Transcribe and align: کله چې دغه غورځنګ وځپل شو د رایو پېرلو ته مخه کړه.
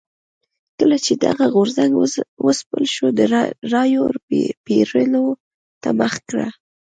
کله 0.77 0.97
چې 1.05 1.13
دغه 1.25 1.45
غورځنګ 1.55 1.91
وځپل 2.45 2.83
شو 2.95 3.07
د 3.17 3.19
رایو 3.73 4.05
پېرلو 4.65 5.25
ته 5.81 5.89
مخه 5.99 6.19
کړه. 6.29 6.47